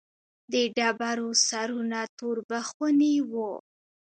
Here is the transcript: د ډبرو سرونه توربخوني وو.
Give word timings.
د 0.51 0.53
ډبرو 0.75 1.29
سرونه 1.47 1.99
توربخوني 2.17 3.15
وو. 3.31 3.51